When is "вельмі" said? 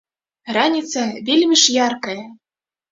1.29-1.61